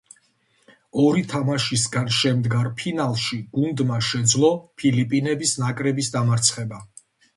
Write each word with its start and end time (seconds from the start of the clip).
ორი 1.01 1.21
თამაშისგან 1.33 2.09
შემდგარ 2.19 2.69
ფინალში 2.79 3.39
გუნდმა 3.59 3.99
შეძლო 4.11 4.51
ფილიპინების 4.83 5.55
ნაკრების 5.65 6.11
დამარცხება. 6.17 6.83